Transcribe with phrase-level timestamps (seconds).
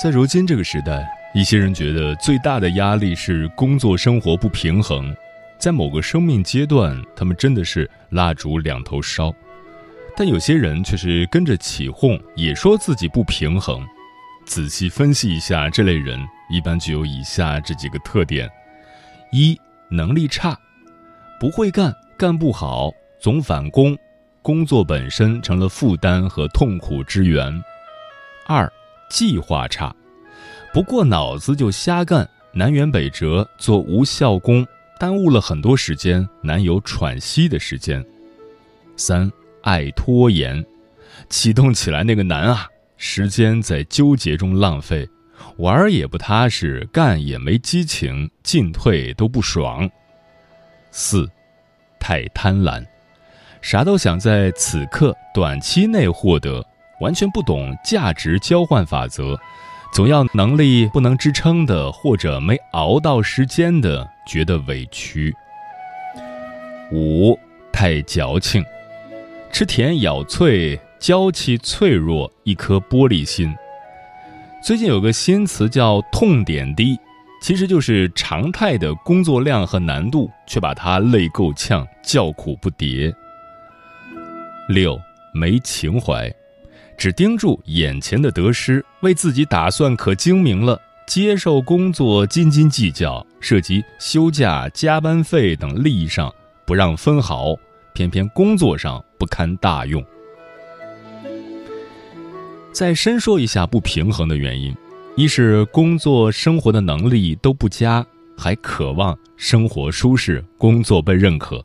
[0.00, 1.04] 在如今这个时代，
[1.34, 5.12] 一些人觉得最大的压力是工作生活不平衡，
[5.58, 9.34] 在某个生命阶段，他们真的是蜡烛两头烧。
[10.16, 13.84] 但有些人却是跟着起哄，也说自己不平衡。
[14.46, 18.48] 仔细分析一下，这类人一般具有以下这几个特点：
[19.32, 20.56] 一、能力差，
[21.40, 23.98] 不会干，干不好，总返工，
[24.42, 27.52] 工作本身成了负担和痛苦之源；
[28.46, 28.72] 二、
[29.08, 29.94] 计划差，
[30.72, 34.66] 不过脑子就瞎干，南辕北辙，做无效工，
[34.98, 38.04] 耽误了很多时间，难有喘息的时间。
[38.96, 39.30] 三
[39.62, 40.64] 爱拖延，
[41.28, 45.08] 启动起来那个难啊，时间在纠结中浪费，
[45.58, 49.88] 玩儿也不踏实，干也没激情，进退都不爽。
[50.90, 51.28] 四
[52.00, 52.84] 太贪婪，
[53.60, 56.64] 啥都想在此刻短期内获得。
[57.00, 59.38] 完全不懂价值交换法则，
[59.92, 65.34] 总要能力不能支撑的，或者没熬到时间的，觉得委屈。
[66.90, 67.38] 五
[67.72, 68.64] 太矫情，
[69.52, 73.54] 吃甜咬脆，娇气脆弱，一颗玻璃心。
[74.62, 76.98] 最近有个新词叫“痛点低”，
[77.40, 83.14] 其实就是常态的工作量和难度，却把它累够呛，叫苦不迭。
[84.68, 84.98] 六
[85.32, 86.28] 没情怀。
[86.98, 96.34] 只盯住眼前的得失，为自己打算可精明了，接受工作斤斤计较，涉及休假、加班费等利益上
[96.66, 97.54] 不让分毫，
[97.94, 100.04] 偏偏工作上不堪大用。
[102.72, 104.74] 再深说一下不平衡的原因：
[105.16, 108.04] 一是工作生活的能力都不佳，
[108.36, 111.64] 还渴望生活舒适、工作被认可；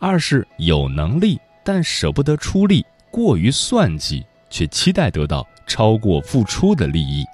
[0.00, 4.24] 二是有能力但舍不得出力，过于算计。
[4.50, 7.24] 却期待得到超过付出的利益。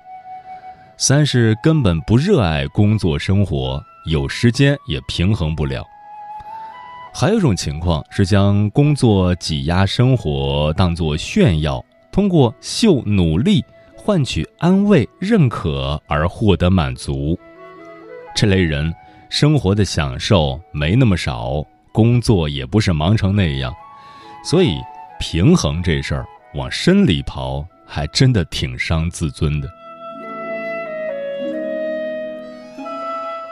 [0.98, 5.84] 三是根本不热爱工作生活，有时间也平衡不了。
[7.12, 13.64] 还有一种情况是将工作挤压生活当作炫耀，通过秀努力
[13.96, 17.38] 换取安慰、认可而获得满足。
[18.34, 18.94] 这类人
[19.30, 23.74] 生活的享受没那么少，工作也不是忙成那样，
[24.44, 24.78] 所以
[25.18, 26.26] 平衡这事儿。
[26.56, 29.70] 往深里刨，还真的挺伤自尊的。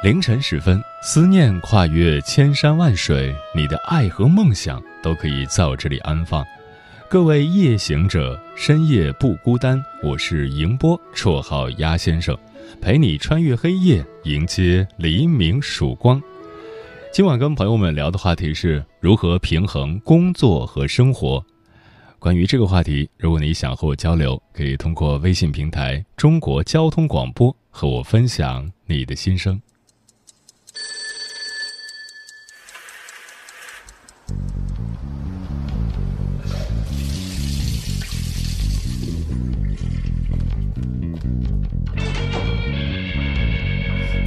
[0.03, 6.44] 凌晨时分，思念跨越千山万水，你的爱和梦想都可以在我这里安放。
[7.09, 9.82] 各位夜行者，深夜不孤单。
[10.03, 12.37] 我是迎波，绰号鸭先生，
[12.81, 16.20] 陪你穿越黑夜，迎接黎明曙光。
[17.12, 21.44] 今晚跟朋友们聊的话题是如何平衡工作和生活。
[22.25, 29.61] 关于这个话题，如果你想和我交流，可以通过微信平台“中国交通广播”和我分享你的心声。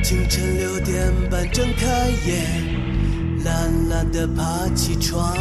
[0.04, 5.36] 清晨六点半睁开眼，懒懒的爬起床。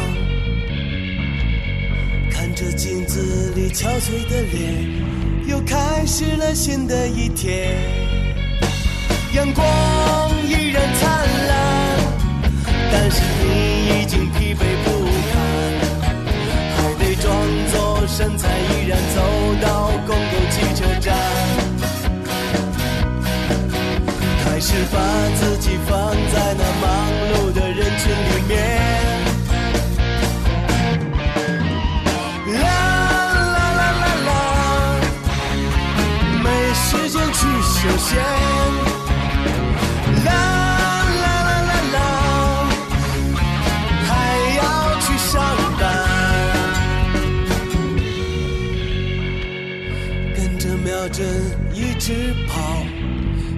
[2.73, 7.77] 镜子里憔悴的脸，又开始了新的一天。
[9.33, 9.65] 阳光
[10.47, 11.99] 依然灿烂，
[12.91, 14.89] 但是你已经疲惫不
[15.31, 15.35] 堪，
[16.75, 17.25] 还得装
[17.71, 19.21] 作身材依然走
[19.61, 21.15] 到公共汽车站，
[24.43, 24.97] 开始把
[25.35, 26.06] 自己放
[38.07, 38.17] 线。
[40.23, 40.31] 啦
[41.21, 41.99] 啦啦啦啦
[44.07, 44.09] 还
[44.55, 44.61] 要
[45.01, 45.33] 去上
[45.77, 45.83] 班。
[50.33, 51.19] 跟着秒针
[51.73, 52.53] 一直跑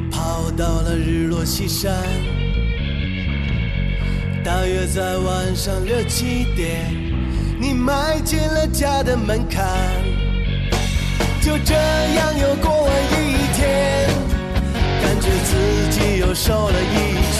[0.09, 1.93] 跑到了日落西山。
[4.43, 6.91] 大约在晚上六七点
[7.59, 9.67] 你迈进了家的门槛。
[11.39, 14.08] 就这样又过了一天。
[15.19, 15.51] 感觉自
[15.89, 16.95] 己又瘦了一
[17.35, 17.39] 圈。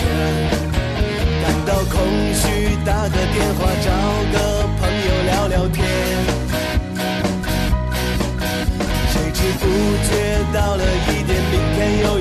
[1.42, 1.96] 感到空
[2.34, 3.90] 虚，打个电话找
[4.34, 5.88] 个朋友聊聊天。
[9.14, 9.64] 谁知不
[10.04, 10.12] 觉
[10.54, 12.19] 到了一点，明天又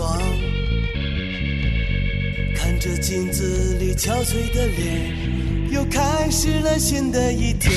[0.00, 0.18] 爬起床，
[2.54, 7.70] 看着镜子里憔悴的脸，又开始了新的一天。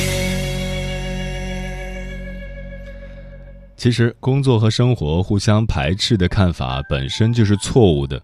[3.75, 8.21] 其实，工作和生活互相排斥的看法本身就是错误的。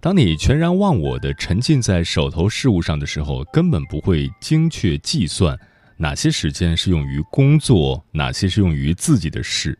[0.00, 5.56] 当你全然忘我的沉浸在手头事务上的时候，根本不会精确计算
[5.96, 9.78] 哪些时间是用于工作，哪些是用于自己的事。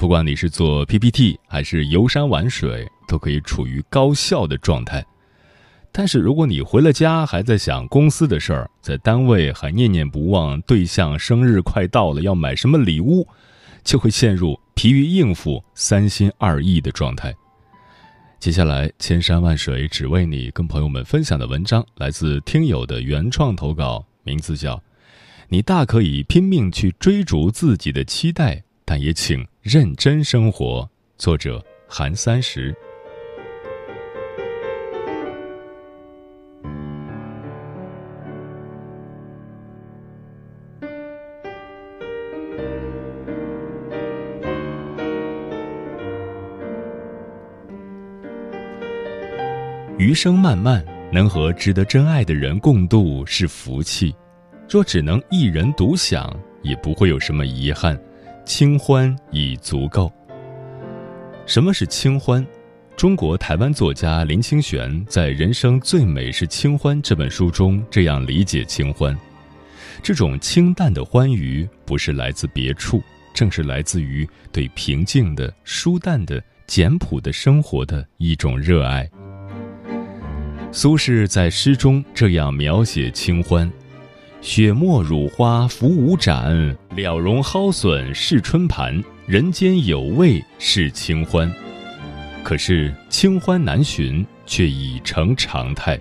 [0.00, 5.04] 不管你是做 PPT 还是游山玩水，都可以处于高效的状态。
[5.92, 13.28] 但是，如果你回了家还在想公司的事儿，在单位还念念不忘对象生日快到了要买什么礼物，
[13.84, 17.34] 就会陷入疲于应付、三心二意的状态。
[18.38, 24.76] 接下来，千山万水只为你，跟朋友们分享的文章来自听友的原创投稿，名字叫
[25.50, 30.88] 《你大可以拼命去追逐自己的期待，但也请认真生活》。
[31.22, 32.74] 作者韩三十。
[49.98, 50.82] 余生漫漫，
[51.12, 54.14] 能和值得真爱的人共度是福气。
[54.66, 58.00] 若只能一人独享，也不会有什么遗憾，
[58.44, 60.10] 清欢已足够。
[61.46, 62.46] 什么是清欢？
[62.96, 69.18] 中国台湾作家林清玄在《人生最美是清欢》这本书中这样理解清欢：
[70.02, 79.08] 这种清淡的欢愉，不是来自别处，正是来自于对平静的、舒淡的、简朴的生活的一种热爱。
[80.72, 83.68] 苏轼在诗中这样描写清欢
[84.42, 89.02] ：“雪沫乳花浮五盏，了茸蒿笋是春盘。
[89.26, 91.50] 人间有味是清欢。”
[92.42, 95.98] 可是清欢难寻，却已成常态。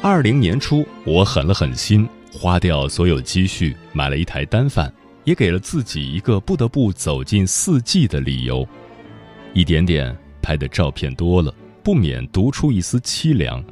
[0.00, 4.92] 二零年初，我狠了狠心，花掉所有积蓄，买了一台单反。
[5.24, 8.68] 也给了自己一个不得不走进四季的理由，
[9.54, 13.64] 一点点拍的照片多了，不免读出一丝凄凉。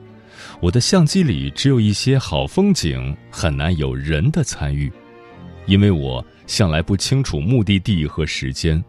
[0.60, 4.90] 我的相机里只有一些好风景，很难有人的参与，
[5.66, 8.82] 因为我向来不清楚目的地和时间，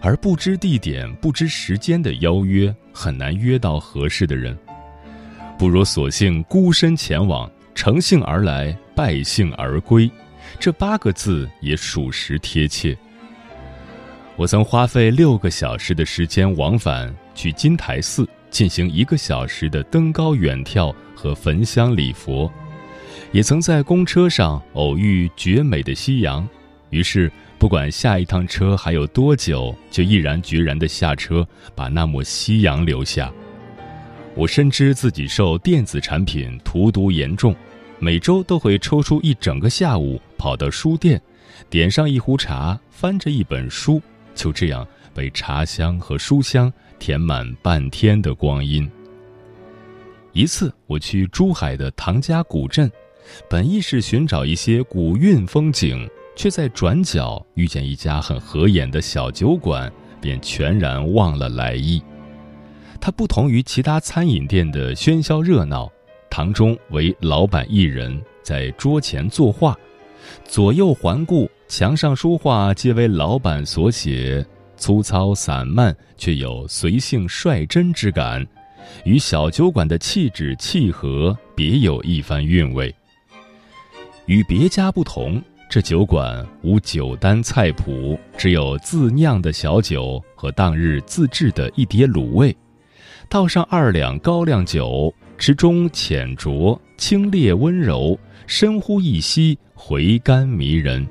[0.00, 4.56] 而不知地点、不知时间的邀约，很难约到合适的人。
[5.56, 10.10] 不如索性孤身前往，乘兴而来，败兴而归。
[10.58, 12.96] 这八个字也属实贴切。
[14.36, 22.50] 我曾花费六个小时的时间往返去金台寺进行一个小时的登高远眺和焚香礼佛，
[23.30, 26.46] 也曾在公车上偶遇绝美的夕阳，
[26.90, 33.32] 于是不管下一趟车还有多久，就毅然决然地下车，把那抹夕阳留下。
[34.34, 37.54] 我深知自己受电子产品荼毒严重，
[38.00, 41.22] 每周都会抽出一整个下午跑到书店，
[41.70, 44.02] 点上一壶茶，翻着一本书，
[44.34, 48.90] 就这样被茶香和书香填满半天的光阴。
[50.32, 52.90] 一次，我去珠海的唐家古镇，
[53.48, 62.02] 本意是寻找一些古韵风景，却在转角遇见一家很合眼的小酒馆，便全然忘了来意。
[63.00, 65.88] 它不同于其他餐饮店的喧嚣热闹，
[66.28, 69.78] 堂中为老板一人在桌前作画，
[70.44, 74.44] 左右环顾，墙上书画皆为老板所写，
[74.76, 78.46] 粗糙散漫，却有随性率真之感。
[79.04, 82.94] 与小酒馆的气质契合，别有一番韵味。
[84.26, 92.54] 与别家不同，这酒馆无酒单菜谱，只有自酿的小酒和当日自制的一碟卤味，
[93.28, 98.16] 倒上二两高粱酒，池中浅浊，清冽温柔，
[98.46, 101.04] 深呼一吸，回甘迷人。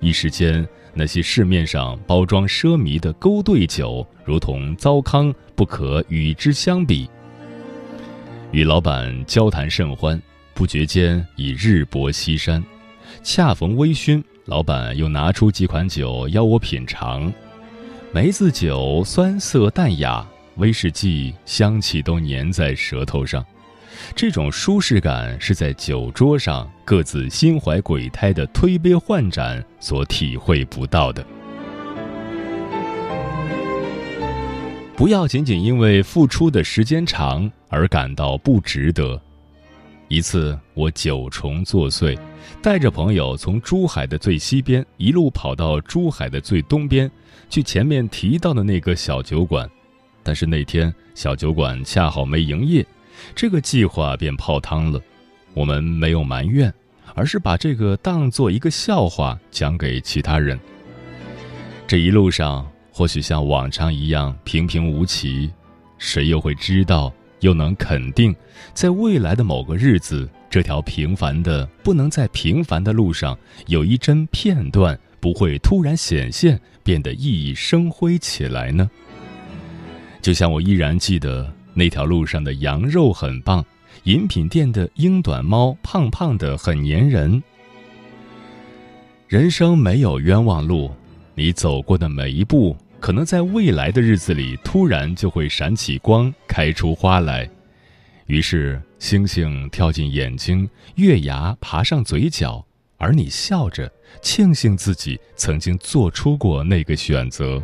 [0.00, 0.66] 一时间。
[0.92, 7.08] 那些市面上包装奢靡的勾兑酒，如同糟糠，不可与之相比。
[8.50, 10.20] 与老板交谈甚欢，
[10.52, 12.60] 不觉间已日薄西山。
[13.22, 17.32] 恰逢微醺，老板又拿出几款酒邀我品尝。
[18.12, 20.26] 梅子酒酸涩淡雅，
[20.56, 23.46] 威士忌香气都粘在舌头上。
[24.14, 31.24] 这种舒适感是在酒桌上各自心怀鬼胎的推杯换盏所体会不到的。
[34.96, 39.20] 不要仅仅因为付出的时间长而感到不值得。
[40.08, 42.18] 一次，我九重作祟，
[42.60, 47.10] 带着朋友从珠海的最西边一路跑到珠海的最东边，
[47.48, 49.70] 去前面提到的那个小酒馆，
[50.22, 52.84] 但是那天小酒馆恰好没营业。
[53.34, 55.00] 这个计划便泡汤了，
[55.54, 56.72] 我们没有埋怨，
[57.14, 60.58] 而是把这个当做一个笑话讲给其他人。
[61.86, 65.50] 这一路上或许像往常一样平平无奇，
[65.98, 68.34] 谁又会知道，又能肯定，
[68.74, 73.36] 在未来的某个日子，这条平凡的不能再平凡的路上，
[73.66, 78.88] 有一帧片段不会突然显现，变得熠熠生辉起来呢？
[80.22, 81.52] 就像我依然记得。
[81.80, 83.64] 那条路上的羊肉很棒，
[84.02, 87.42] 饮品店的英短猫胖胖的很粘人。
[89.28, 90.94] 人生没有冤枉路，
[91.34, 97.48] 你走过的每一步，可能在未来的日子里突然就会闪起光，开出花来。
[98.26, 102.62] 于是星星跳进眼睛，月牙爬上嘴角，
[102.98, 107.62] 而你笑着庆幸自己曾经做出过那个选择。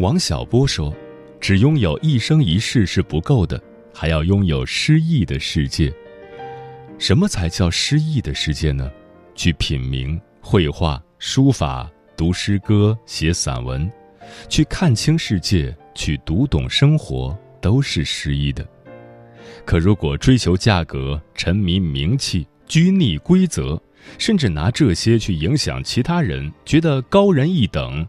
[0.00, 0.92] 王小波说
[1.40, 5.92] ：“只拥有一生一世是不够的，还要拥有诗意的世界。
[6.98, 8.90] 什么才叫诗意的世界呢？
[9.36, 13.88] 去品茗绘画、书法、读诗歌、写散文，
[14.48, 18.66] 去看清世界，去读懂生活，都是诗意的。
[19.64, 23.80] 可如果追求价格、沉迷名气、拘泥规则，
[24.18, 28.04] 甚至拿这些去影响其他人，觉得高人一等。”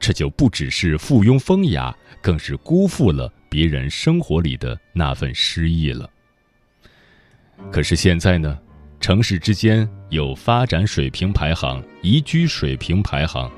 [0.00, 6.08] 这就不只是附庸风雅，更是辜负了别人生活里的那份诗意了。
[7.70, 8.58] 可是现在呢，
[8.98, 13.52] 城市之间有发展水平排行、宜居水平排行，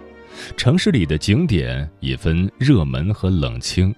[0.57, 3.95] 城市里的景点也分热门和冷清，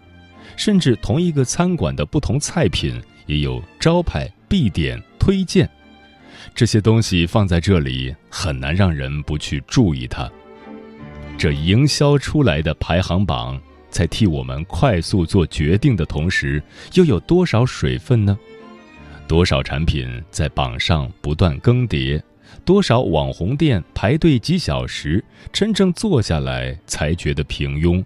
[0.54, 5.66] 甚至同一个餐馆的不同菜品也有招牌、必点、推荐，
[6.54, 10.30] 这些东西放在这里很难让人不去注意它。
[11.44, 13.60] 这营销出来的排行榜，
[13.90, 16.62] 在替我们快速做决定的同时，
[16.94, 18.38] 又有多少水分呢？
[19.28, 22.18] 多少产品在榜上不断更迭？
[22.64, 25.22] 多少网红店排队几小时，
[25.52, 28.02] 真正坐下来才觉得平庸？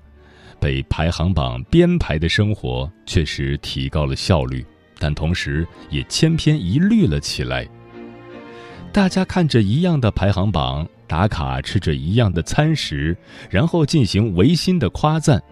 [0.59, 4.67] 被排行榜编排的生活确实提高了效率，
[4.99, 7.65] 但同时也千篇一律了起来。
[8.93, 10.85] 大家看着一样的排行榜。
[11.09, 13.17] 打卡吃着一样的餐食，
[13.51, 15.43] 然后进行违心的夸赞，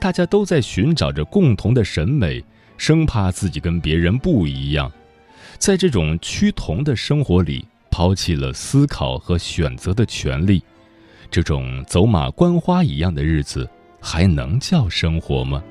[0.00, 2.44] 大家都在寻找着共同的审美，
[2.76, 4.92] 生怕自己跟别人不一样。
[5.56, 10.62] 在这种趋同的生活里，抛弃了思考和选择的权利，
[11.30, 13.68] 这种走马观花一样的日子，
[14.00, 15.62] 还能叫生活吗？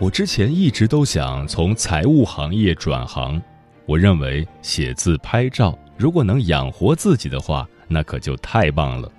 [0.00, 3.42] 我之前一直都想从财务行业转行，
[3.84, 9.10] 我认为写字拍照如果能养活自己的话，那可就太棒了。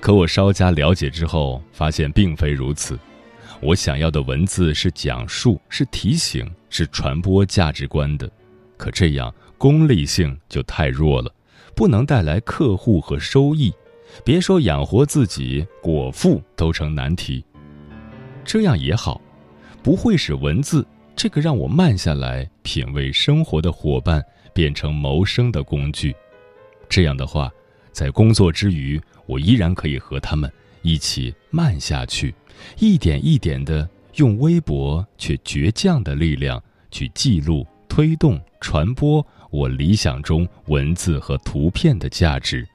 [0.00, 2.98] 可我稍加了解之后，发现并非如此。
[3.60, 8.28] 我想要的文字是讲述，是提醒，是传播价值观的。
[8.76, 11.32] 可这样功利性就太弱了，
[11.76, 13.72] 不能带来客户和收益，
[14.24, 17.44] 别说养活自己，果腹都成难题。
[18.44, 19.20] 这样也好。
[19.84, 24.24] 不会使文字这个让我慢下来品味生活的伙伴
[24.54, 26.16] 变成谋生的工具，
[26.88, 27.52] 这样的话，
[27.92, 30.50] 在工作之余，我依然可以和他们
[30.80, 32.34] 一起慢下去，
[32.78, 36.60] 一点一点的用微薄却倔强的力量
[36.90, 42.66] 去记录、推动、传播我理想中文字和图片的价值。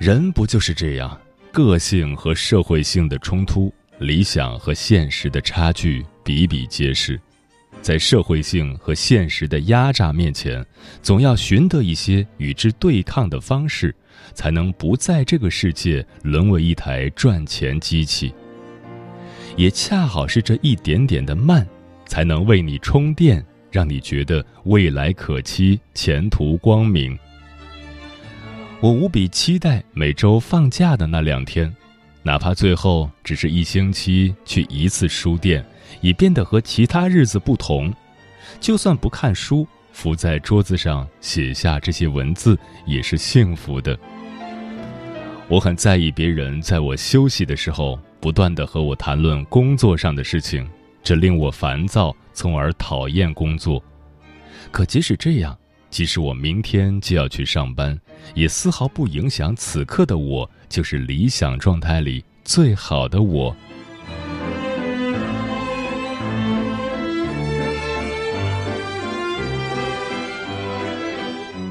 [0.00, 1.20] 人不就是这样，
[1.52, 3.70] 个性和社会性的冲突。
[3.98, 7.20] 理想和现实的差距比比皆是，
[7.80, 10.64] 在社会性和现实的压榨面前，
[11.00, 13.94] 总要寻得一些与之对抗的方式，
[14.32, 18.34] 才能不在这个世界沦为一台赚钱机器。
[19.56, 21.66] 也恰好是这一点点的慢，
[22.06, 27.16] 才能为你充电，让你觉得未来可期，前途光明。
[28.80, 31.74] 我无比期待每周放假的那两天。
[32.26, 35.64] 哪怕最后只是一星期去一次书店，
[36.00, 37.92] 也变得和其他日子不同。
[38.58, 43.96] 就算不看书，伏在桌子上写下这些文字也是幸福的。
[45.48, 50.66] 我很在意别人在我休息的时候不断的和我谈论工作上的事情，
[51.02, 53.82] 这令我烦躁，从而讨厌工作。
[54.70, 55.54] 可即使这样，
[55.94, 57.96] 即使我明天就要去上班，
[58.34, 60.50] 也丝毫不影响此刻的我。
[60.68, 63.54] 就是理想状态里最好的我。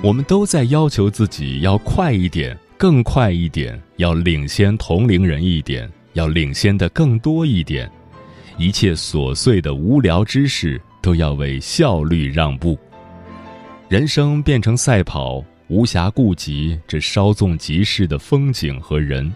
[0.02, 7.92] 我们都在要求自己要快一点，更快一点，要领先同龄人一点，要领先的更多一点。
[8.58, 12.80] 一切琐碎的无聊之事都要为效率让步。
[13.94, 15.46] 人生变成赛跑。
[15.68, 19.32] 无暇顾及这稍纵即逝的风景和人，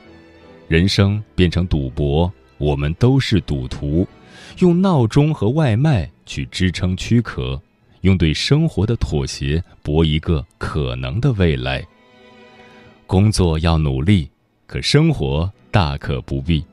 [0.68, 4.08] 人生变成赌博，我们都是赌徒，
[4.58, 7.62] 用闹钟和外卖去支撑躯壳，
[8.02, 11.86] 用对生活的妥协搏一个可能的未来。
[13.06, 14.28] 工作要努力，
[14.66, 16.66] 可生活大可不必。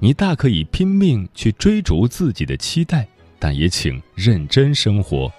[0.00, 3.06] 你大可以拼命去追逐自己的期待，
[3.38, 5.30] 但也请认真生活。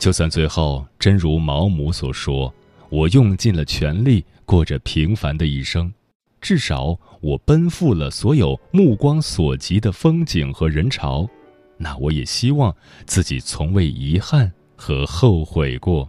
[0.00, 2.52] 就算最后真如毛姆所说，
[2.88, 5.92] 我用尽了全力过着平凡的一生，
[6.40, 11.28] 至少我奔赴了所有目光所及的风景和人潮，
[11.76, 16.08] 那我也希望自己从未遗憾和后悔过。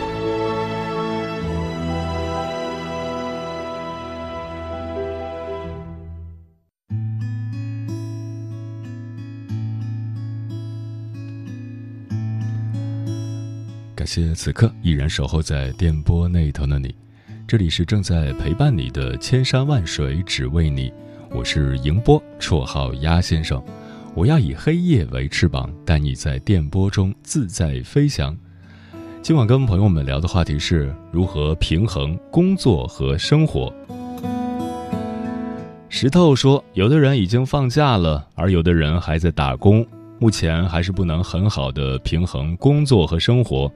[14.13, 16.93] 谢此刻依然守候在电波那头的你，
[17.47, 20.91] 这里是正在陪伴你的千山万水只为你，
[21.29, 23.63] 我是迎波，绰号鸭先生，
[24.13, 28.37] 我要以黑夜为翅膀，带你在电波中自在飞翔。
[29.21, 33.73] 今晚跟朋友们聊的话题是如何平衡工作和生活。
[35.87, 39.87] 石头说，有的人已经放假了，而有的人还在打工，
[40.19, 43.71] 目前还是不能很好的平衡工作和生活。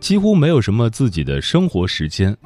[0.00, 2.36] 几乎没有什么自己的生活时间，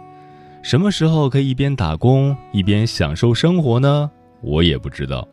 [0.63, 4.11] 什么时候可以一边打工一边享受生活呢？
[4.41, 5.27] 我也不知道。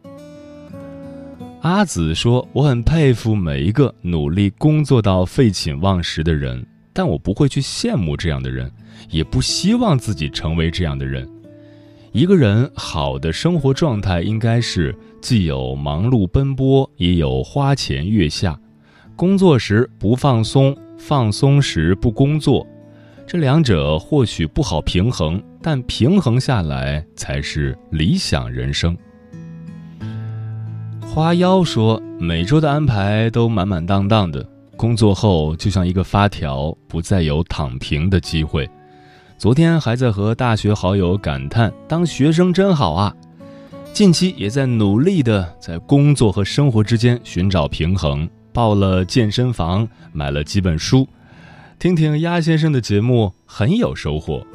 [1.62, 8.72] 阿紫说：“我很佩服每一个努力工作到废寝忘食的人，但我不会去羡慕这样的人，
[9.10, 11.28] 也不希望自己成为这样的人。
[12.12, 18.58] 一个人好的生活状态应该是既有忙碌奔波，也有花前月下，
[19.16, 22.68] 工作时不放松。”放松时不工作，
[23.26, 28.96] 这两者或许不好平衡，但平衡下来才是理想人生。
[31.02, 38.70] 花妖说，每周的安排都满满当当的，工作后就像一个发条，不再有躺平的机会。
[39.38, 43.16] 昨天还在和大学好友感叹，当学生真好啊。
[43.92, 51.08] 近期也在努力的在工作和生活之间寻找平衡，报了健身房，买了几本书。
[51.78, 54.46] 听听鸭先生的节目很有收获。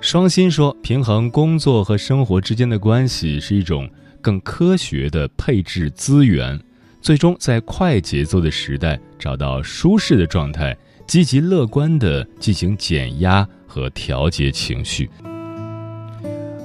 [0.00, 3.88] 双心说，平衡工作和生活之间的关系是一种
[4.22, 6.58] 更科学的配置资源，
[7.00, 15.10] 最终在快节奏的时代找到舒适的状态，积极乐观的进行减压和调节情绪。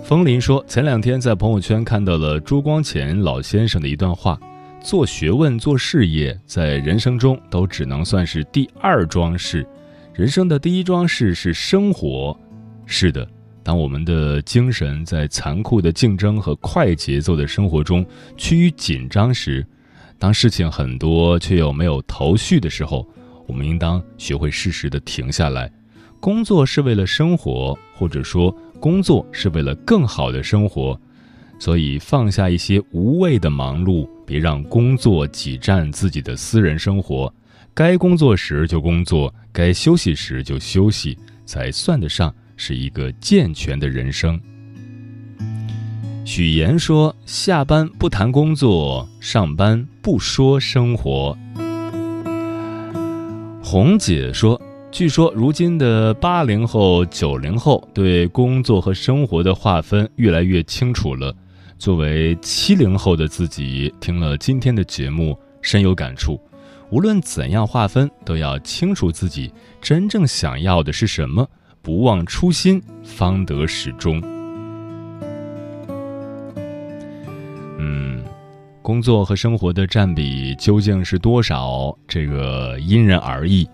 [0.05, 4.39] 风林说，前两天在朋友圈看到了朱光潜老先生的一段话。
[4.79, 9.67] 做学问、做事业，在人生中都只能算是第二桩事，
[10.13, 12.39] 人生的第一桩事是生活。
[12.85, 13.27] 是的，
[13.63, 18.05] 当我们的精神在残酷的竞争和快节奏的生活中
[18.37, 19.65] 趋于紧张时，
[20.19, 23.07] 当事情很多却又没有头绪的时候，
[23.47, 25.71] 我们应当学会适时的停下来。
[26.19, 30.99] 工作是为了生活，或者说工作是为了更好的生活。
[31.57, 37.33] 所以，放下一些无谓的忙碌，别让工作挤占自己的私人生活。
[37.73, 44.39] 该工作时就工作，该休息时就休息，才算得上是一个健全的人生。
[46.25, 51.37] 许岩说：“下班不谈工作，上班不说生活。”
[53.63, 54.59] 红姐说
[54.95, 61.35] ：“据说如今的八零后、九零后对工作和生活的划分越来越清楚了。”
[61.77, 66.39] 作为七零后的自己，听了今天的节目，深有感触。
[66.91, 71.45] 无论怎样划分，都要清楚自己真正想要的是什么，
[71.81, 74.23] 不忘初心，方得始终。
[77.77, 78.23] 嗯，
[78.81, 81.93] 工作和生活的占比究竟是多少？
[82.07, 83.67] 这个因人而异。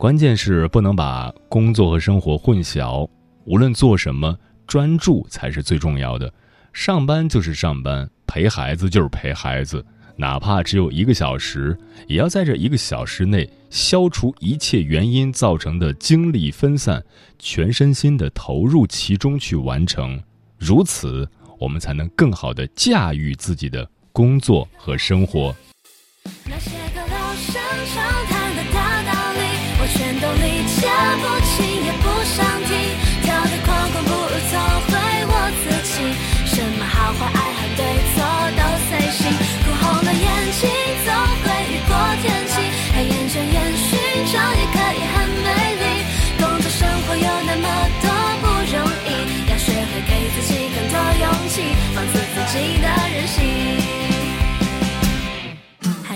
[0.00, 3.06] 关键是不能把工作和生活混淆。
[3.44, 4.34] 无论做什么，
[4.66, 6.32] 专注才是最重要的。
[6.72, 9.84] 上班就是上班，陪孩子就是陪孩子，
[10.16, 17.04] 哪怕只有一个小时，也要在这一个小时内消除一切原因造成的精力分散，
[17.38, 20.18] 全身心的投入其中去完成。
[20.56, 25.54] 如此，我们才能更好的驾驭自己的工作和生活。
[26.46, 26.70] 那些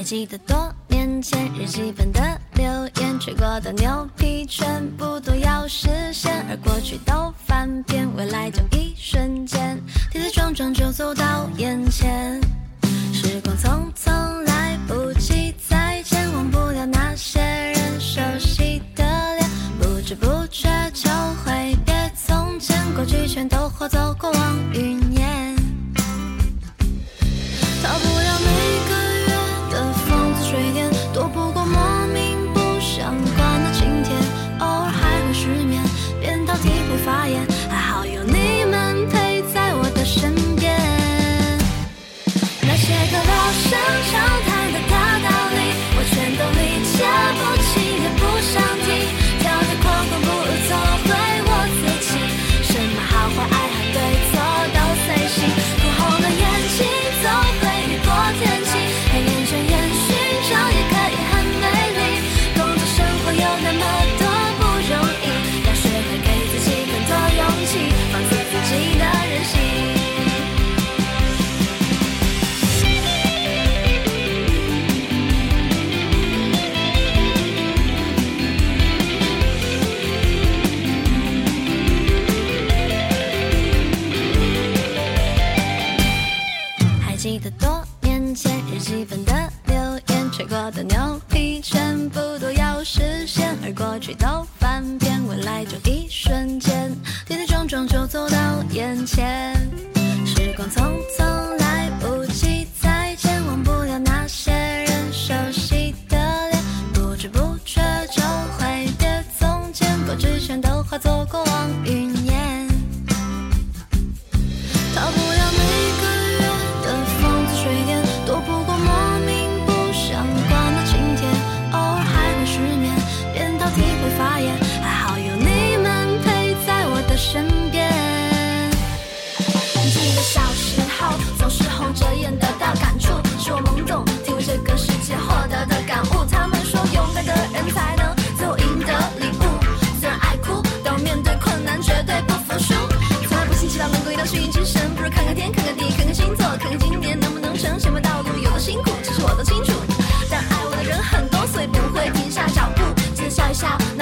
[0.05, 2.21] 记得多年前日记本的
[2.57, 2.65] 留
[3.01, 9.81] 言，吹过的牛皮全部都要实现，而过去都翻篇，未来就一瞬间。
[10.13, 12.39] 跌跌撞撞就走到眼前，
[13.15, 19.03] 时光匆匆来不及再见，忘不了那些人熟悉的
[19.39, 21.09] 脸，不知不觉就
[21.43, 24.31] 挥别从前，过去全都化作过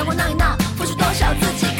[0.03, 1.72] 看我闹一闹付出多少自己